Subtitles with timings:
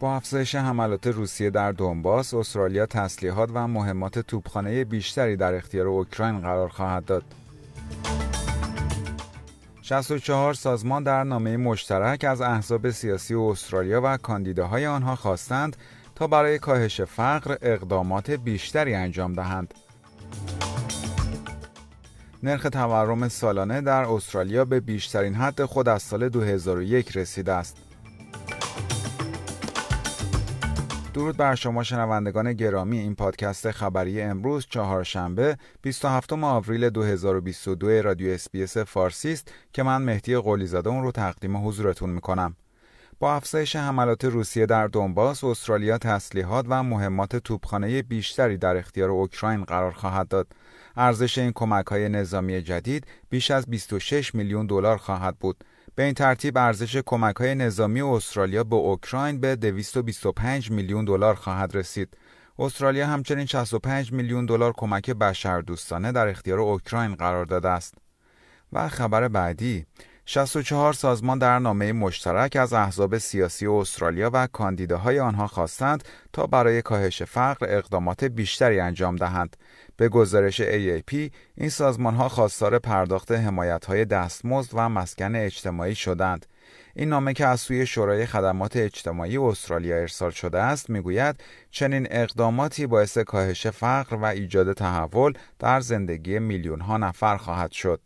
[0.00, 6.40] با افزایش حملات روسیه در دونباس، استرالیا تسلیحات و مهمات توپخانه بیشتری در اختیار اوکراین
[6.40, 7.24] قرار خواهد داد.
[9.82, 15.76] 64 سازمان در نامه مشترک از احزاب سیاسی استرالیا و کاندیداهای آنها خواستند
[16.14, 19.74] تا برای کاهش فقر اقدامات بیشتری انجام دهند.
[22.42, 27.76] نرخ تورم سالانه در استرالیا به بیشترین حد خود از سال 2001 رسیده است.
[31.16, 38.76] درود بر شما شنوندگان گرامی این پادکست خبری امروز چهارشنبه 27 آوریل 2022 رادیو SBS
[38.78, 42.56] فارسی است که من مهدی قلیزاده اون رو تقدیم حضورتون می‌کنم.
[43.18, 49.64] با افزایش حملات روسیه در دونباس، استرالیا تسلیحات و مهمات توپخانه بیشتری در اختیار اوکراین
[49.64, 50.46] قرار خواهد داد.
[50.96, 55.64] ارزش این کمک های نظامی جدید بیش از 26 میلیون دلار خواهد بود.
[55.96, 61.76] به این ترتیب ارزش کمک های نظامی استرالیا به اوکراین به 225 میلیون دلار خواهد
[61.76, 62.16] رسید.
[62.58, 67.94] استرالیا همچنین 65 میلیون دلار کمک بشردوستانه در اختیار اوکراین قرار داده است.
[68.72, 69.86] و خبر بعدی
[70.28, 76.82] 64 سازمان در نامه مشترک از احزاب سیاسی استرالیا و کاندیداهای آنها خواستند تا برای
[76.82, 79.56] کاهش فقر اقدامات بیشتری انجام دهند.
[79.96, 86.46] به گزارش AAP این سازمان ها خواستار پرداخت حمایت های دستمزد و مسکن اجتماعی شدند.
[86.96, 91.40] این نامه که از سوی شورای خدمات اجتماعی استرالیا ارسال شده است می‌گوید
[91.70, 98.00] چنین اقداماتی باعث کاهش فقر و ایجاد تحول در زندگی میلیون ها نفر خواهد شد.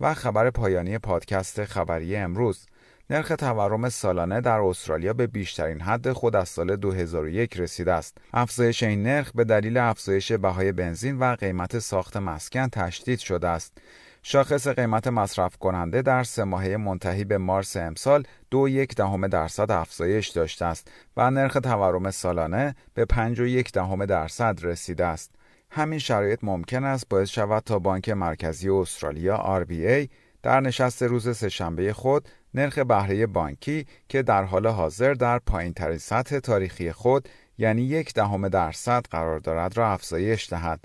[0.00, 2.66] و خبر پایانی پادکست خبری امروز
[3.10, 8.18] نرخ تورم سالانه در استرالیا به بیشترین حد خود از سال 2001 رسیده است.
[8.32, 13.78] افزایش این نرخ به دلیل افزایش بهای بنزین و قیمت ساخت مسکن تشدید شده است.
[14.22, 19.70] شاخص قیمت مصرف کننده در سه ماهه منتهی به مارس امسال دو یک دهم درصد
[19.70, 25.34] افزایش داشته است و نرخ تورم سالانه به پنج و یک دهم درصد رسیده است.
[25.70, 30.08] همین شرایط ممکن است باعث شود تا بانک مرکزی استرالیا RBA
[30.42, 35.98] در نشست روز سهشنبه خود نرخ بهره بانکی که در حال حاضر در پایین ترین
[35.98, 37.28] سطح تاریخی خود
[37.58, 40.84] یعنی یک دهم درصد قرار دارد را افزایش دهد.